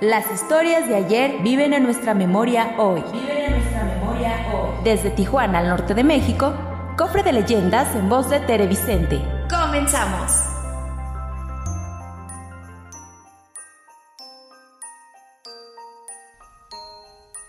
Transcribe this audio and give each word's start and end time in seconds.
Las 0.00 0.28
historias 0.32 0.88
de 0.88 0.96
ayer 0.96 1.40
viven 1.42 1.72
en 1.72 1.84
nuestra 1.84 2.14
memoria 2.14 2.74
hoy. 2.78 3.00
Viven 3.12 3.38
en 3.38 3.52
nuestra 3.52 3.84
memoria 3.84 4.46
hoy. 4.52 4.82
Desde 4.82 5.10
Tijuana 5.10 5.60
al 5.60 5.68
norte 5.68 5.94
de 5.94 6.02
México, 6.02 6.52
cofre 6.98 7.22
de 7.22 7.32
leyendas 7.32 7.94
en 7.94 8.08
voz 8.08 8.28
de 8.28 8.40
Tere 8.40 8.66
Vicente. 8.66 9.22
Comenzamos. 9.48 10.32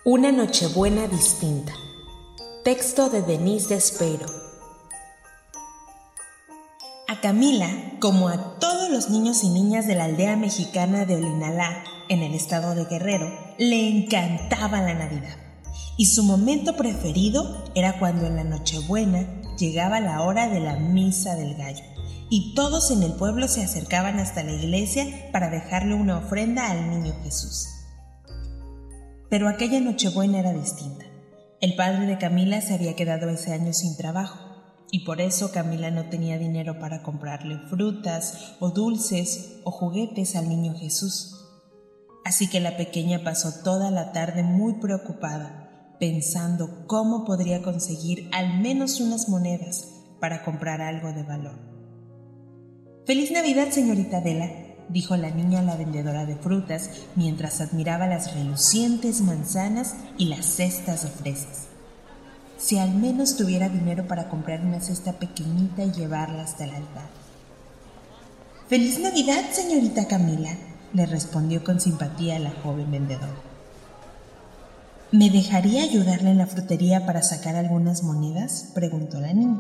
Una 0.04 0.32
Nochebuena 0.32 1.07
distinta. 1.07 1.73
Texto 2.63 3.09
de 3.09 3.23
Denise 3.23 3.73
Despero. 3.73 4.27
A 7.07 7.20
Camila, 7.21 7.70
como 7.99 8.30
a 8.30 8.59
todos 8.59 8.91
los 8.91 9.09
niños 9.09 9.43
y 9.43 9.49
niñas 9.49 9.88
de 9.88 9.96
la 9.96 10.04
aldea 10.04 10.35
mexicana 10.35 11.05
de 11.05 11.16
Olinalá, 11.16 11.84
en 12.09 12.21
el 12.21 12.34
estado 12.34 12.76
de 12.76 12.85
Guerrero, 12.85 13.32
le 13.57 13.90
encantaba 13.90 14.82
la 14.82 14.93
Navidad. 14.93 15.38
Y 15.98 16.07
su 16.07 16.24
momento 16.24 16.76
preferido 16.76 17.63
era 17.76 17.99
cuando 17.99 18.26
en 18.26 18.35
la 18.35 18.43
Nochebuena 18.43 19.41
llegaba 19.57 19.99
la 19.99 20.21
hora 20.21 20.49
de 20.49 20.60
la 20.60 20.77
misa 20.77 21.35
del 21.35 21.55
gallo. 21.55 21.84
Y 22.30 22.54
todos 22.55 22.91
en 22.91 23.04
el 23.04 23.13
pueblo 23.13 23.48
se 23.48 23.63
acercaban 23.63 24.20
hasta 24.20 24.43
la 24.43 24.52
iglesia 24.52 25.30
para 25.32 25.49
dejarle 25.49 25.93
una 25.93 26.18
ofrenda 26.18 26.70
al 26.70 26.90
niño 26.90 27.13
Jesús. 27.24 27.68
Pero 29.30 29.48
aquella 29.48 29.80
Nochebuena 29.80 30.40
era 30.40 30.54
distinta. 30.54 31.05
El 31.62 31.76
padre 31.76 32.05
de 32.05 32.18
Camila 32.18 32.62
se 32.62 32.74
había 32.74 32.96
quedado 32.96 33.30
ese 33.30 33.54
año 33.54 33.74
sin 33.74 33.96
trabajo 33.96 34.46
y 34.91 35.04
por 35.04 35.20
eso 35.20 35.52
Camila 35.52 35.91
no 35.91 36.10
tenía 36.10 36.37
dinero 36.37 36.80
para 36.80 37.02
comprarle 37.02 37.58
frutas 37.70 38.55
o 38.60 38.70
dulces 38.70 39.60
o 39.63 39.71
juguetes 39.71 40.35
al 40.35 40.48
niño 40.48 40.74
Jesús. 40.77 41.35
Así 42.26 42.48
que 42.48 42.59
la 42.59 42.76
pequeña 42.76 43.23
pasó 43.23 43.54
toda 43.63 43.91
la 43.91 44.12
tarde 44.12 44.41
muy 44.41 44.73
preocupada, 44.73 45.95
pensando 45.99 46.87
cómo 46.87 47.23
podría 47.23 47.62
conseguir 47.62 48.29
al 48.34 48.59
menos 48.59 48.99
unas 48.99 49.29
monedas 49.29 49.90
para 50.20 50.43
comprar 50.43 50.81
algo 50.81 51.13
de 51.13 51.21
valor. 51.21 51.53
Feliz 53.05 53.29
Navidad, 53.31 53.70
señorita 53.70 54.18
Adela, 54.18 54.49
dijo 54.90 55.15
la 55.15 55.29
niña 55.29 55.59
a 55.59 55.63
la 55.63 55.77
vendedora 55.77 56.26
de 56.26 56.35
frutas 56.35 56.90
mientras 57.15 57.62
admiraba 57.62 58.07
las 58.07 58.34
relucientes 58.34 59.21
manzanas 59.21 59.93
y 60.18 60.26
las 60.26 60.48
cestas 60.48 61.03
de 61.03 61.09
fresas. 61.09 61.68
Si 62.57 62.79
al 62.79 62.96
menos 62.96 63.37
tuviera 63.37 63.70
dinero 63.70 64.07
para 64.07 64.29
comprar 64.29 64.62
una 64.66 64.81
cesta 64.81 65.13
pequeñita 65.13 65.84
y 65.84 65.91
llevarla 65.91 66.41
hasta 66.41 66.63
el 66.63 66.72
altar. 66.72 67.07
Feliz 68.68 69.00
Navidad, 69.00 69.44
señorita 69.51 70.07
Camila, 70.07 70.57
le 70.96 71.06
respondió 71.06 71.63
con 71.63 71.81
simpatía 71.81 72.40
la 72.40 72.51
joven 72.63 72.90
vendedora. 72.90 73.35
¿Me 75.12 75.29
dejaría 75.29 75.84
ayudarle 75.84 76.31
en 76.31 76.38
la 76.38 76.47
frutería 76.47 77.06
para 77.06 77.22
sacar 77.22 77.56
algunas 77.56 78.03
monedas? 78.03 78.72
preguntó 78.74 79.20
la 79.20 79.34
niña. 79.34 79.59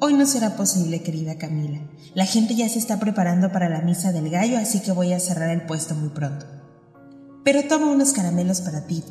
Hoy 0.00 0.14
no 0.14 0.26
será 0.26 0.56
posible, 0.56 1.02
querida 1.02 1.38
Camila. 1.38 1.78
La 2.14 2.26
gente 2.26 2.54
ya 2.54 2.68
se 2.68 2.78
está 2.78 2.98
preparando 2.98 3.52
para 3.52 3.68
la 3.68 3.80
misa 3.80 4.12
del 4.12 4.28
gallo, 4.28 4.58
así 4.58 4.80
que 4.80 4.92
voy 4.92 5.12
a 5.12 5.20
cerrar 5.20 5.50
el 5.50 5.62
puesto 5.62 5.94
muy 5.94 6.08
pronto. 6.08 6.46
Pero 7.44 7.64
toma 7.68 7.90
unos 7.90 8.12
caramelos 8.12 8.60
para 8.60 8.86
ti. 8.86 9.04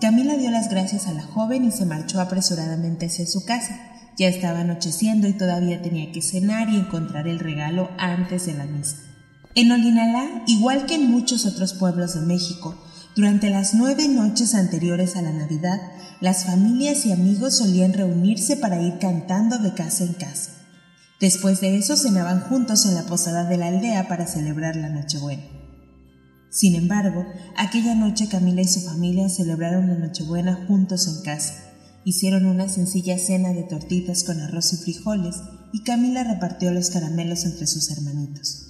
Camila 0.00 0.36
dio 0.36 0.50
las 0.50 0.68
gracias 0.68 1.06
a 1.06 1.12
la 1.12 1.22
joven 1.22 1.64
y 1.64 1.70
se 1.70 1.86
marchó 1.86 2.20
apresuradamente 2.20 3.06
hacia 3.06 3.26
su 3.26 3.44
casa. 3.44 3.80
Ya 4.18 4.28
estaba 4.28 4.60
anocheciendo 4.60 5.28
y 5.28 5.32
todavía 5.32 5.80
tenía 5.82 6.10
que 6.12 6.20
cenar 6.20 6.68
y 6.68 6.76
encontrar 6.76 7.28
el 7.28 7.38
regalo 7.38 7.88
antes 7.98 8.46
de 8.46 8.54
la 8.54 8.66
misa. 8.66 9.11
En 9.54 9.70
Olinalá, 9.70 10.44
igual 10.46 10.86
que 10.86 10.94
en 10.94 11.10
muchos 11.10 11.44
otros 11.44 11.74
pueblos 11.74 12.14
de 12.14 12.22
México, 12.22 12.74
durante 13.14 13.50
las 13.50 13.74
nueve 13.74 14.08
noches 14.08 14.54
anteriores 14.54 15.14
a 15.14 15.20
la 15.20 15.32
Navidad, 15.32 15.78
las 16.22 16.46
familias 16.46 17.04
y 17.04 17.12
amigos 17.12 17.56
solían 17.56 17.92
reunirse 17.92 18.56
para 18.56 18.80
ir 18.80 18.98
cantando 18.98 19.58
de 19.58 19.74
casa 19.74 20.04
en 20.04 20.14
casa. 20.14 20.52
Después 21.20 21.60
de 21.60 21.76
eso 21.76 21.98
cenaban 21.98 22.40
juntos 22.40 22.86
en 22.86 22.94
la 22.94 23.02
posada 23.02 23.44
de 23.44 23.58
la 23.58 23.66
aldea 23.66 24.08
para 24.08 24.26
celebrar 24.26 24.74
la 24.76 24.88
Nochebuena. 24.88 25.42
Sin 26.48 26.74
embargo, 26.74 27.26
aquella 27.54 27.94
noche 27.94 28.28
Camila 28.28 28.62
y 28.62 28.68
su 28.68 28.80
familia 28.80 29.28
celebraron 29.28 29.88
la 29.88 29.98
Nochebuena 29.98 30.64
juntos 30.66 31.06
en 31.08 31.22
casa. 31.22 31.54
Hicieron 32.04 32.46
una 32.46 32.70
sencilla 32.70 33.18
cena 33.18 33.52
de 33.52 33.64
tortitas 33.64 34.24
con 34.24 34.40
arroz 34.40 34.72
y 34.72 34.78
frijoles 34.78 35.36
y 35.74 35.82
Camila 35.82 36.24
repartió 36.24 36.72
los 36.72 36.88
caramelos 36.88 37.44
entre 37.44 37.66
sus 37.66 37.90
hermanitos. 37.90 38.61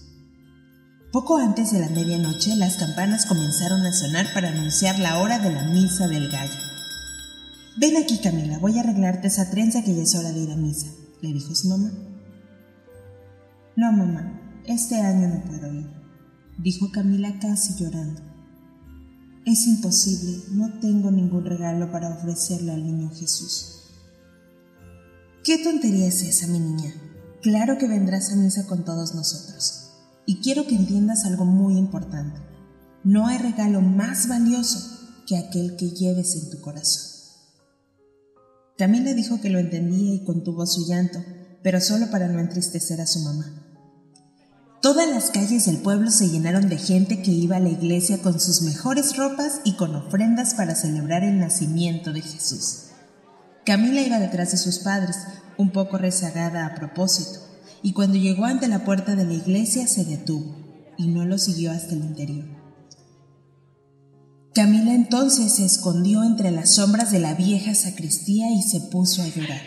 Poco 1.13 1.37
antes 1.37 1.73
de 1.73 1.79
la 1.79 1.91
medianoche, 1.91 2.57
las 2.57 2.79
campanas 2.79 3.27
comenzaron 3.27 3.85
a 3.85 3.93
sonar 3.93 4.33
para 4.33 4.49
anunciar 4.49 4.99
la 4.99 5.19
hora 5.19 5.39
de 5.39 5.53
la 5.53 5.65
misa 5.65 6.09
del 6.09 6.31
gallo. 6.31 6.59
Ven 7.77 7.99
aquí, 7.99 8.19
Camila, 8.23 8.59
voy 8.59 8.79
a 8.79 8.81
arreglarte 8.81 9.27
esa 9.27 9.51
trenza 9.51 9.83
que 9.83 9.95
ya 9.95 10.05
es 10.05 10.15
hora 10.15 10.33
de 10.33 10.41
ir 10.41 10.51
a 10.51 10.57
misa, 10.57 10.87
le 11.21 11.35
dijo 11.35 11.55
su 11.55 11.69
mamá. 11.69 11.93
No, 13.77 13.93
mamá, 13.93 14.41
este 14.65 15.03
año 15.03 15.29
no 15.29 15.45
puedo 15.45 15.75
ir, 15.75 15.91
dijo 16.57 16.91
Camila 16.91 17.39
casi 17.39 17.75
llorando. 17.75 18.23
Es 19.45 19.67
imposible, 19.67 20.39
no 20.53 20.79
tengo 20.81 21.11
ningún 21.11 21.45
regalo 21.45 21.93
para 21.93 22.09
ofrecerle 22.09 22.73
al 22.73 22.87
niño 22.87 23.11
Jesús. 23.11 23.83
¿Qué 25.45 25.59
tontería 25.59 26.07
es 26.07 26.23
esa, 26.23 26.47
mi 26.47 26.59
niña? 26.59 26.95
Claro 27.43 27.77
que 27.77 27.87
vendrás 27.87 28.33
a 28.33 28.37
misa 28.37 28.67
con 28.67 28.87
todos 28.87 29.15
nosotros. 29.15 29.82
Y 30.27 30.41
quiero 30.41 30.67
que 30.67 30.77
entiendas 30.77 31.25
algo 31.25 31.45
muy 31.45 31.77
importante. 31.77 32.41
No 33.05 33.27
hay 33.27 33.39
regalo 33.39 33.81
más 33.81 34.29
valioso 34.29 34.79
que 35.27 35.37
aquel 35.37 35.77
que 35.77 35.91
lleves 35.91 36.37
en 36.37 36.51
tu 36.51 36.61
corazón. 36.61 37.11
Camila 38.79 39.13
dijo 39.15 39.41
que 39.41 39.51
lo 39.51 39.59
entendía 39.59 40.15
y 40.15 40.25
contuvo 40.25 40.67
su 40.67 40.87
llanto, 40.87 41.23
pero 41.63 41.81
solo 41.81 42.11
para 42.11 42.29
no 42.29 42.41
entristecer 42.41 43.01
a 43.01 43.07
su 43.07 43.21
mamá. 43.21 43.63
Todas 44.81 45.09
las 45.09 45.31
calles 45.31 45.67
del 45.67 45.79
pueblo 45.79 46.11
se 46.11 46.29
llenaron 46.29 46.69
de 46.69 46.77
gente 46.77 47.23
que 47.23 47.31
iba 47.31 47.57
a 47.57 47.61
la 47.61 47.69
iglesia 47.69 48.19
con 48.19 48.41
sus 48.41 48.63
mejores 48.63 49.17
ropas 49.17 49.61
y 49.63 49.75
con 49.75 49.95
ofrendas 49.95 50.55
para 50.55 50.75
celebrar 50.75 51.23
el 51.23 51.39
nacimiento 51.39 52.13
de 52.13 52.21
Jesús. 52.21 52.87
Camila 53.65 54.01
iba 54.01 54.19
detrás 54.19 54.51
de 54.51 54.57
sus 54.57 54.81
padres, 54.81 55.17
un 55.57 55.71
poco 55.71 55.99
rezagada 55.99 56.67
a 56.67 56.75
propósito, 56.75 57.39
y 57.83 57.93
cuando 57.93 58.17
llegó 58.17 58.45
ante 58.45 58.69
la 58.69 58.85
puerta 58.85 59.17
de 59.17 59.25
la 59.25 59.35
iglesia 59.35 59.87
se 59.87 60.05
detuvo 60.05 60.57
y 60.97 61.09
no 61.09 61.25
lo 61.25 61.39
siguió 61.39 61.73
hasta 61.73 61.95
el 61.95 62.03
interior. 62.03 62.45
Camila 64.55 64.95
entonces 64.95 65.55
se 65.55 65.65
escondió 65.65 66.23
entre 66.23 66.51
las 66.51 66.75
sombras 66.75 67.11
de 67.11 67.19
la 67.19 67.35
vieja 67.35 67.75
sacristía 67.75 68.51
y 68.51 68.63
se 68.63 68.81
puso 68.81 69.23
a 69.23 69.29
llorar. 69.29 69.63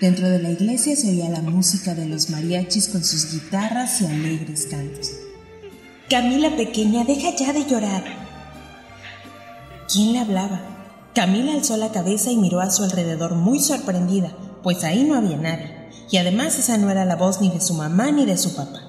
Dentro 0.00 0.28
de 0.28 0.40
la 0.40 0.50
iglesia 0.50 0.96
se 0.96 1.08
oía 1.08 1.28
la 1.28 1.40
música 1.40 1.94
de 1.94 2.06
los 2.06 2.28
mariachis 2.28 2.88
con 2.88 3.04
sus 3.04 3.32
guitarras 3.32 4.02
y 4.02 4.06
alegres 4.06 4.66
cantos. 4.66 5.12
Camila 6.10 6.54
pequeña, 6.56 7.04
deja 7.04 7.34
ya 7.34 7.52
de 7.52 7.64
llorar. 7.64 8.04
¿Quién 9.90 10.12
le 10.12 10.18
hablaba? 10.18 10.60
Camila 11.14 11.54
alzó 11.54 11.76
la 11.76 11.92
cabeza 11.92 12.30
y 12.30 12.36
miró 12.36 12.60
a 12.60 12.70
su 12.70 12.82
alrededor 12.82 13.36
muy 13.36 13.60
sorprendida, 13.60 14.36
pues 14.62 14.84
ahí 14.84 15.04
no 15.04 15.14
había 15.14 15.36
nadie. 15.36 15.75
Y 16.10 16.18
además 16.18 16.58
esa 16.58 16.78
no 16.78 16.90
era 16.90 17.04
la 17.04 17.16
voz 17.16 17.40
ni 17.40 17.50
de 17.50 17.60
su 17.60 17.74
mamá 17.74 18.10
ni 18.12 18.24
de 18.24 18.38
su 18.38 18.54
papá. 18.54 18.80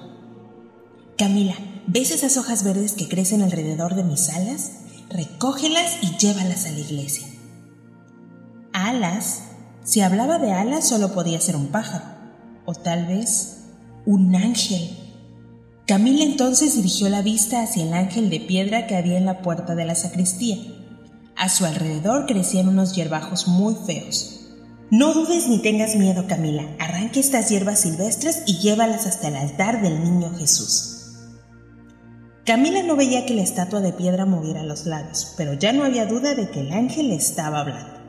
Camila, 1.16 1.54
¿ves 1.86 2.10
esas 2.10 2.36
hojas 2.36 2.62
verdes 2.62 2.92
que 2.92 3.08
crecen 3.08 3.42
alrededor 3.42 3.94
de 3.94 4.04
mis 4.04 4.28
alas? 4.28 4.72
Recógelas 5.10 5.98
y 6.02 6.16
llévalas 6.16 6.66
a 6.66 6.70
la 6.70 6.78
iglesia. 6.78 7.26
¿Alas? 8.72 9.40
Si 9.82 10.00
hablaba 10.00 10.38
de 10.38 10.52
alas 10.52 10.86
solo 10.86 11.12
podía 11.12 11.40
ser 11.40 11.56
un 11.56 11.68
pájaro, 11.68 12.04
o 12.66 12.74
tal 12.74 13.06
vez 13.06 13.64
un 14.04 14.36
ángel. 14.36 14.96
Camila 15.86 16.22
entonces 16.22 16.76
dirigió 16.76 17.08
la 17.08 17.22
vista 17.22 17.62
hacia 17.62 17.84
el 17.84 17.94
ángel 17.94 18.30
de 18.30 18.40
piedra 18.40 18.86
que 18.86 18.94
había 18.94 19.16
en 19.16 19.24
la 19.24 19.40
puerta 19.40 19.74
de 19.74 19.86
la 19.86 19.94
sacristía. 19.94 20.58
A 21.34 21.48
su 21.48 21.64
alrededor 21.64 22.26
crecían 22.26 22.68
unos 22.68 22.94
hierbajos 22.94 23.48
muy 23.48 23.74
feos. 23.86 24.37
No 24.90 25.12
dudes 25.12 25.48
ni 25.48 25.58
tengas 25.58 25.96
miedo, 25.96 26.26
Camila. 26.26 26.64
Arranque 26.78 27.20
estas 27.20 27.50
hierbas 27.50 27.80
silvestres 27.80 28.44
y 28.46 28.56
llévalas 28.56 29.06
hasta 29.06 29.28
el 29.28 29.36
altar 29.36 29.82
del 29.82 30.02
niño 30.02 30.34
Jesús. 30.38 30.94
Camila 32.46 32.82
no 32.82 32.96
veía 32.96 33.26
que 33.26 33.34
la 33.34 33.42
estatua 33.42 33.80
de 33.82 33.92
piedra 33.92 34.24
moviera 34.24 34.62
los 34.62 34.86
labios, 34.86 35.34
pero 35.36 35.52
ya 35.52 35.74
no 35.74 35.84
había 35.84 36.06
duda 36.06 36.34
de 36.34 36.48
que 36.48 36.60
el 36.60 36.72
ángel 36.72 37.10
le 37.10 37.16
estaba 37.16 37.60
hablando. 37.60 38.00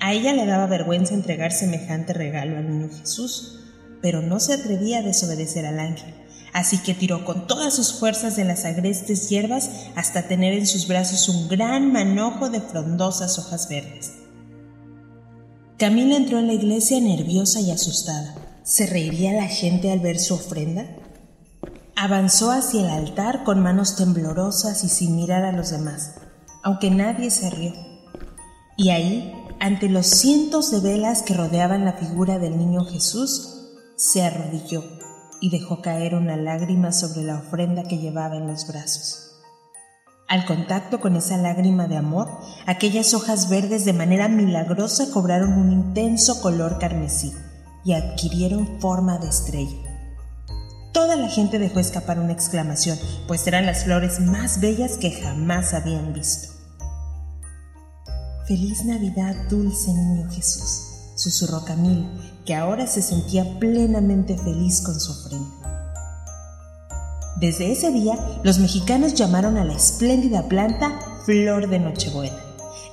A 0.00 0.14
ella 0.14 0.32
le 0.32 0.46
daba 0.46 0.66
vergüenza 0.66 1.12
entregar 1.12 1.52
semejante 1.52 2.14
regalo 2.14 2.56
al 2.56 2.70
niño 2.70 2.88
Jesús, 2.98 3.60
pero 4.00 4.22
no 4.22 4.40
se 4.40 4.54
atrevía 4.54 5.00
a 5.00 5.02
desobedecer 5.02 5.66
al 5.66 5.78
ángel, 5.78 6.14
así 6.54 6.78
que 6.78 6.94
tiró 6.94 7.26
con 7.26 7.46
todas 7.46 7.74
sus 7.74 7.92
fuerzas 7.92 8.36
de 8.36 8.44
las 8.44 8.64
agrestes 8.64 9.28
hierbas 9.28 9.68
hasta 9.96 10.22
tener 10.22 10.54
en 10.54 10.66
sus 10.66 10.88
brazos 10.88 11.28
un 11.28 11.46
gran 11.48 11.92
manojo 11.92 12.48
de 12.48 12.62
frondosas 12.62 13.38
hojas 13.38 13.68
verdes. 13.68 14.25
Camila 15.78 16.16
entró 16.16 16.38
en 16.38 16.46
la 16.46 16.54
iglesia 16.54 16.98
nerviosa 17.02 17.60
y 17.60 17.70
asustada. 17.70 18.34
¿Se 18.62 18.86
reiría 18.86 19.34
la 19.34 19.46
gente 19.46 19.92
al 19.92 20.00
ver 20.00 20.18
su 20.18 20.32
ofrenda? 20.32 20.86
Avanzó 21.94 22.50
hacia 22.50 22.80
el 22.80 22.86
altar 22.86 23.44
con 23.44 23.60
manos 23.60 23.94
temblorosas 23.94 24.84
y 24.84 24.88
sin 24.88 25.16
mirar 25.16 25.44
a 25.44 25.52
los 25.52 25.72
demás, 25.72 26.14
aunque 26.62 26.90
nadie 26.90 27.30
se 27.30 27.50
rió. 27.50 27.74
Y 28.78 28.88
ahí, 28.88 29.34
ante 29.60 29.90
los 29.90 30.06
cientos 30.06 30.70
de 30.70 30.80
velas 30.80 31.20
que 31.20 31.34
rodeaban 31.34 31.84
la 31.84 31.92
figura 31.92 32.38
del 32.38 32.56
niño 32.56 32.86
Jesús, 32.86 33.66
se 33.96 34.22
arrodilló 34.22 34.82
y 35.42 35.50
dejó 35.50 35.82
caer 35.82 36.14
una 36.14 36.38
lágrima 36.38 36.90
sobre 36.90 37.22
la 37.22 37.36
ofrenda 37.36 37.82
que 37.82 37.98
llevaba 37.98 38.36
en 38.36 38.46
los 38.46 38.66
brazos. 38.66 39.25
Al 40.28 40.44
contacto 40.44 41.00
con 41.00 41.14
esa 41.14 41.36
lágrima 41.36 41.86
de 41.86 41.96
amor, 41.96 42.28
aquellas 42.66 43.14
hojas 43.14 43.48
verdes 43.48 43.84
de 43.84 43.92
manera 43.92 44.28
milagrosa 44.28 45.12
cobraron 45.12 45.52
un 45.52 45.70
intenso 45.70 46.40
color 46.40 46.78
carmesí 46.78 47.32
y 47.84 47.92
adquirieron 47.92 48.80
forma 48.80 49.18
de 49.18 49.28
estrella. 49.28 49.76
Toda 50.92 51.14
la 51.14 51.28
gente 51.28 51.60
dejó 51.60 51.78
escapar 51.78 52.18
una 52.18 52.32
exclamación, 52.32 52.98
pues 53.28 53.46
eran 53.46 53.66
las 53.66 53.84
flores 53.84 54.18
más 54.18 54.60
bellas 54.60 54.96
que 54.96 55.12
jamás 55.12 55.74
habían 55.74 56.12
visto. 56.12 56.48
Feliz 58.48 58.84
Navidad, 58.84 59.36
dulce 59.48 59.92
niño 59.92 60.28
Jesús, 60.30 61.12
susurró 61.14 61.64
Camila, 61.64 62.08
que 62.44 62.56
ahora 62.56 62.88
se 62.88 63.02
sentía 63.02 63.60
plenamente 63.60 64.36
feliz 64.36 64.80
con 64.80 64.98
su 64.98 65.12
ofrenda. 65.12 65.75
Desde 67.36 67.70
ese 67.70 67.90
día, 67.90 68.14
los 68.44 68.58
mexicanos 68.58 69.12
llamaron 69.12 69.58
a 69.58 69.64
la 69.64 69.74
espléndida 69.74 70.48
planta 70.48 70.98
Flor 71.26 71.68
de 71.68 71.78
Nochebuena. 71.78 72.36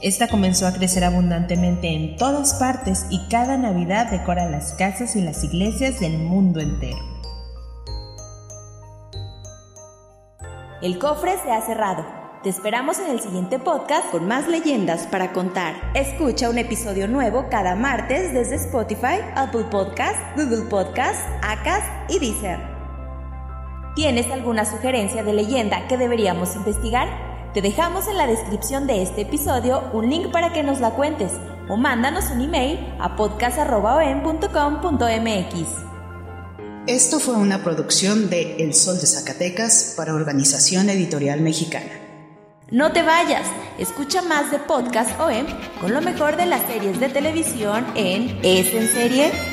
Esta 0.01 0.28
comenzó 0.28 0.68
a 0.68 0.74
crecer 0.74 1.06
abundantemente 1.06 1.88
en 1.88 2.18
todas 2.18 2.56
partes 2.56 3.06
y 3.10 3.25
cada 3.30 3.56
Navidad 3.56 4.12
decora 4.12 4.50
las 4.50 4.74
casas 4.74 5.16
y 5.16 5.22
las 5.22 5.45
iglesias 5.45 6.01
del 6.01 6.18
mundo 6.18 6.60
entero. 6.60 6.98
El 10.81 11.00
cofre 11.00 11.36
se 11.42 11.50
ha 11.50 11.62
cerrado. 11.62 12.06
Te 12.44 12.50
esperamos 12.50 13.00
en 13.00 13.12
el 13.12 13.22
siguiente 13.22 13.60
podcast 13.60 14.12
con 14.12 14.28
más 14.28 14.50
leyendas 14.50 15.07
para 15.07 15.31
contar. 15.31 15.75
Escucha 15.96 16.50
un 16.50 16.57
episodio 16.57 17.07
nuevo 17.07 17.46
cada 17.50 17.75
martes 17.78 18.34
desde 18.34 18.56
Spotify, 18.56 19.22
Apple 19.36 19.68
Podcast, 19.72 20.19
Google 20.36 20.63
Podcast, 20.69 21.22
Acast 21.42 21.88
y 22.10 22.19
Deezer. 22.19 22.73
¿Tienes 23.95 24.31
alguna 24.31 24.66
sugerencia 24.66 25.24
de 25.24 25.34
leyenda 25.34 25.88
que 25.88 25.98
deberíamos 25.98 26.56
investigar? 26.56 27.51
Te 27.54 27.62
dejamos 27.62 28.07
en 28.07 28.18
la 28.18 28.25
descripción 28.25 28.88
de 28.88 29.04
este 29.04 29.22
episodio 29.22 29.84
un 29.94 30.10
link 30.10 30.31
para 30.31 30.51
que 30.51 30.63
nos 30.63 30.80
la 30.80 30.95
cuentes 30.95 31.31
o 31.69 31.78
mándanos 31.78 32.31
un 32.31 32.42
email 32.42 32.80
a 33.00 33.16
podcast.com.mx. 33.16 34.50
Esto 36.88 37.19
fue 37.19 37.36
una 37.36 37.63
producción 37.63 38.31
de 38.31 38.56
El 38.63 38.74
Sol 38.74 39.00
de 39.00 39.06
Zacatecas 39.06 39.94
para 39.96 40.16
Organización 40.16 40.89
Editorial 40.89 41.42
Mexicana. 41.42 41.92
No 42.72 42.92
te 42.94 43.04
vayas, 43.04 43.46
escucha 43.78 44.24
más 44.24 44.50
de 44.50 44.57
Podcast 44.57 45.19
OM 45.19 45.46
con 45.80 45.94
lo 45.94 46.01
mejor 46.01 46.36
de 46.36 46.48
las 46.48 46.66
series 46.66 47.00
de 47.00 47.10
televisión 47.10 47.86
en 47.94 48.39
Es 48.42 48.74
en 48.74 48.88
Serie. 48.88 49.53